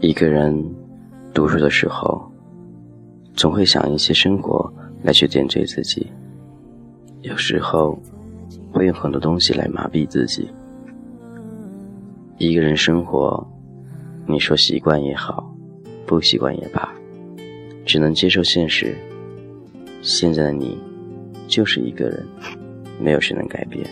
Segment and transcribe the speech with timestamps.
[0.00, 0.64] 一个人
[1.32, 2.30] 读书的时候，
[3.34, 4.72] 总会想一些生活
[5.02, 6.06] 来去点缀自己，
[7.22, 7.98] 有时候
[8.72, 10.48] 会用很多东西来麻痹自己。
[12.38, 13.46] 一个人生活，
[14.26, 15.52] 你说习惯也好，
[16.06, 16.92] 不习惯也罢，
[17.84, 18.94] 只能接受现实。
[20.02, 20.78] 现在的你，
[21.46, 22.24] 就是一个人，
[23.00, 23.86] 没有谁能改变。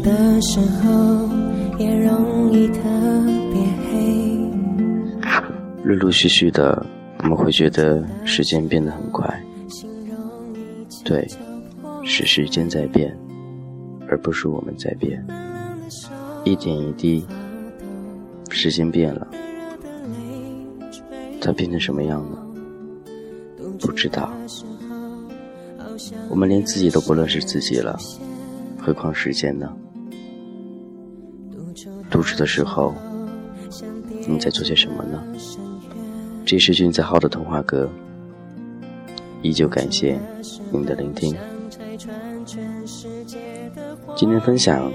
[0.00, 1.28] 的时候
[1.78, 2.80] 也容易特
[3.52, 4.50] 别黑。
[5.84, 6.84] 陆陆续续的，
[7.18, 9.42] 我们会觉得时间变得很快。
[11.04, 11.26] 对，
[12.04, 13.16] 是时间在变，
[14.08, 15.24] 而不是我们在变。
[16.44, 17.26] 一点一滴，
[18.50, 19.26] 时间变了，
[21.40, 22.38] 它变成什么样了？
[23.80, 24.32] 不知道。
[26.30, 27.98] 我们连自己都不认识自己了，
[28.88, 29.70] 何况时间呢？
[32.10, 32.94] 独处的时候，
[34.26, 35.22] 你在做些什么呢？
[36.46, 37.86] 这是君子号的童话歌，
[39.42, 40.18] 依旧感谢
[40.72, 41.36] 您的聆听。
[44.16, 44.90] 今天分享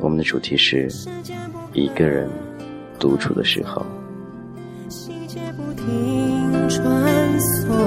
[0.00, 0.88] 我们的主题是
[1.74, 2.30] 一个人
[2.98, 3.84] 独处的时候。
[7.68, 7.83] 独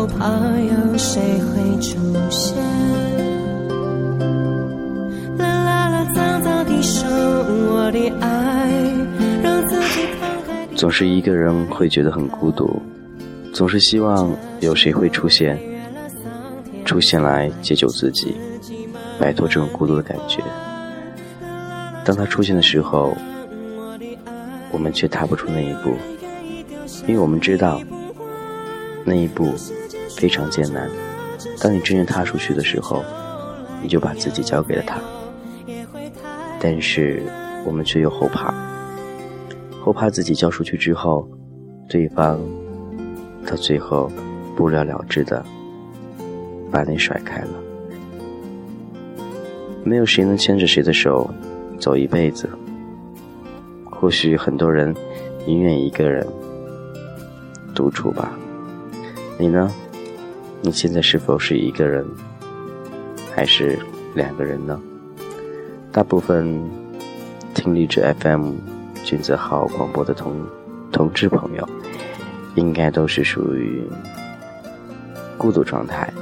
[0.00, 0.26] 候，好怕
[0.58, 1.98] 有谁会出
[2.30, 2.56] 现。
[10.76, 12.80] 总是一个人会觉得很孤独，
[13.52, 15.58] 总是希望有谁会出现，
[16.86, 18.34] 出现来解救自己，
[19.18, 20.42] 摆脱这种孤独的感觉。
[22.02, 23.14] 当他出现的时候，
[24.72, 25.94] 我们却踏不出那一步，
[27.06, 27.78] 因为我们知道
[29.04, 29.52] 那一步
[30.20, 30.86] 非常艰难。
[31.62, 33.02] 当你真正踏出去的时候，
[33.82, 35.00] 你就把自己交给了他。
[36.60, 37.22] 但是
[37.64, 38.52] 我们却又后怕，
[39.82, 41.26] 后怕自己交出去之后，
[41.88, 42.38] 对方
[43.46, 44.12] 到最后
[44.54, 45.42] 不了了之的
[46.70, 47.48] 把你甩开了。
[49.82, 51.30] 没有谁能牵着谁的手
[51.78, 52.46] 走一辈子。
[53.90, 54.94] 或许很多人
[55.46, 56.26] 宁愿一个人
[57.74, 58.32] 独处吧。
[59.38, 59.72] 你呢？
[60.62, 62.04] 你现在是否是一个人，
[63.34, 63.78] 还是
[64.14, 64.78] 两个人呢？
[65.90, 66.62] 大部分
[67.54, 68.52] 听励志 FM
[69.02, 70.46] 君子号广播的同
[70.92, 71.68] 同志朋友，
[72.56, 73.82] 应该都是属于
[75.38, 76.12] 孤独状态、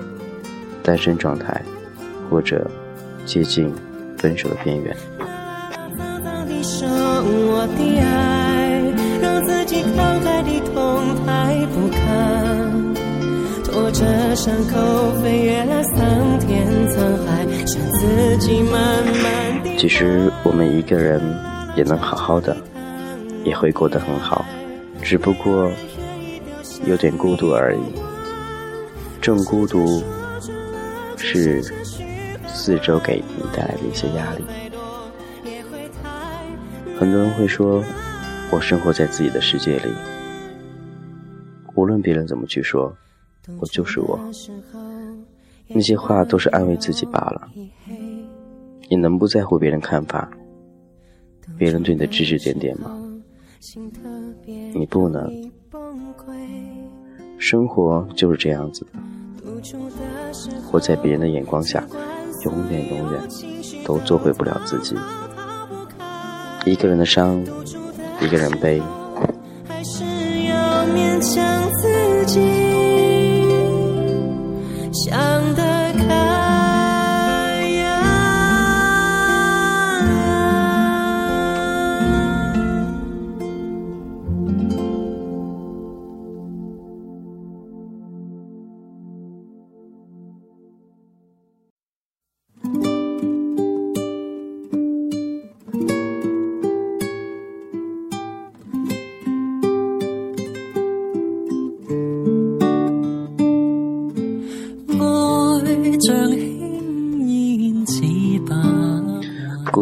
[0.84, 1.60] 单身状态，
[2.30, 2.70] 或者
[3.26, 3.74] 接近
[4.16, 4.96] 分手的边缘。
[13.88, 21.18] 拖着伤口飞越了桑田沧海，向自己慢慢其实我们一个人
[21.74, 22.54] 也能好好的，
[23.44, 24.44] 也会过得很好，
[25.00, 25.72] 只不过
[26.84, 27.80] 有点孤独而已。
[29.22, 30.02] 这种孤独
[31.16, 31.62] 是
[32.46, 34.44] 四周给你带来的一些压力。
[37.00, 37.82] 很多人会说，
[38.50, 39.90] 我生活在自己的世界里，
[41.74, 42.94] 无论别人怎么去说。
[43.60, 44.18] 我就是我，
[45.68, 47.48] 那些话都是安慰自己罢了。
[48.90, 50.30] 你能不在乎别人看法，
[51.56, 52.96] 别人对你的指指点点吗？
[54.74, 55.30] 你不能。
[57.38, 58.98] 生活就是这样子的，
[60.66, 61.86] 活在别人的眼光下，
[62.44, 63.22] 永远永远
[63.84, 64.96] 都做回不了自己。
[66.64, 67.40] 一个人的伤，
[68.20, 68.82] 一个人背。
[69.66, 70.04] 还是
[70.44, 71.67] 要勉强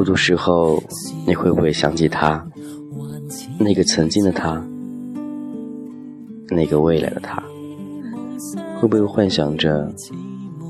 [0.07, 0.81] 有时候，
[1.27, 2.47] 你会不会想起他？
[3.59, 4.65] 那个曾经的他，
[6.49, 7.43] 那个未来的他，
[8.79, 9.93] 会不会幻想着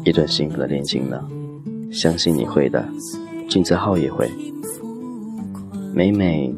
[0.05, 1.23] 一段幸福的恋情呢？
[1.91, 2.89] 相信你会的，
[3.49, 4.31] 金子浩也会。
[5.95, 6.55] 每每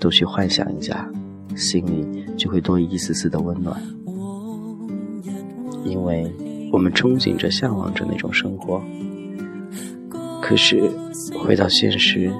[0.00, 1.06] 都去幻想一下，
[1.54, 3.78] 心里就会多一丝丝的温暖，
[5.84, 6.32] 因为
[6.72, 8.82] 我们憧憬着、向往着那种生活。
[10.48, 10.80] 可是
[11.42, 12.30] 回到现实，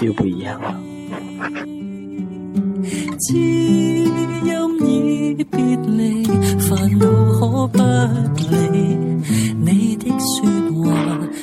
[0.00, 0.80] 又不一样了。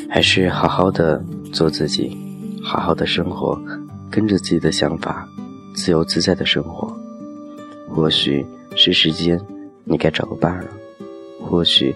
[0.10, 1.24] 还是好好的
[1.54, 2.18] 做自己，
[2.62, 3.57] 好好的生活，
[4.12, 5.25] 跟着自己的想法，
[5.74, 6.94] 自由自在的生活。
[7.88, 8.45] 或许
[8.75, 9.39] 是时间，
[9.86, 10.68] 你该找个伴了；
[11.39, 11.95] 或许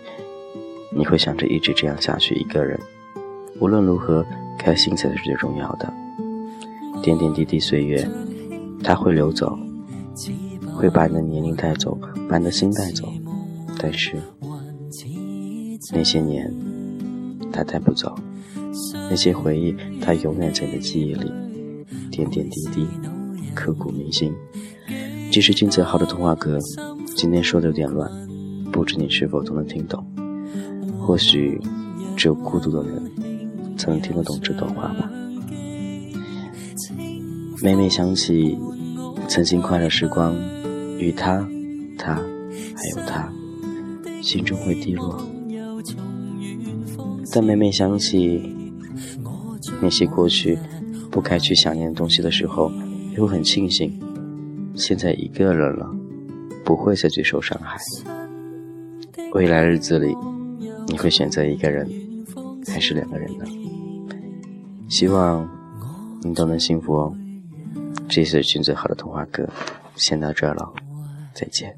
[0.96, 2.80] 你会想着一直这样下去，一个人。
[3.60, 4.26] 无论如何，
[4.58, 5.92] 开心才是最重要的。
[7.02, 8.08] 点点滴滴岁月，
[8.84, 9.58] 它会流走，
[10.76, 11.98] 会把你的年龄带走，
[12.30, 13.08] 把你的心带走。
[13.80, 14.18] 但是
[15.94, 16.54] 那些年，
[17.52, 18.16] 它带不走；
[19.10, 21.32] 那些回忆，它永远在你的记忆里，
[22.10, 22.88] 点点滴滴，
[23.54, 24.34] 刻骨铭心。
[25.32, 26.58] 这是金泽浩的童话歌，
[27.16, 28.10] 今天说的有点乱，
[28.72, 30.06] 不知你是否都能听懂？
[31.00, 31.60] 或许
[32.16, 33.12] 只有孤独的人
[33.78, 35.10] 才能听得懂这段话吧。
[37.62, 38.58] 每每想起
[39.28, 40.36] 曾经快乐时光，
[40.98, 41.48] 与他、
[41.98, 43.32] 他还有他，
[44.22, 45.16] 心中会低落；
[47.34, 48.54] 但每每想起
[49.82, 50.58] 那些过去
[51.10, 52.72] 不该去想念的东西的时候，
[53.16, 53.98] 又很庆幸。
[54.76, 55.90] 现在一个人了，
[56.66, 57.78] 不会再去受伤害。
[59.34, 60.14] 未来日子里，
[60.88, 61.88] 你会选择一个人，
[62.68, 63.46] 还是两个人呢？
[64.94, 65.50] 希望
[66.22, 67.12] 你都能幸福哦。
[68.08, 69.50] 这是君最好的童话歌，
[69.96, 70.72] 先到这儿了，
[71.34, 71.76] 再见。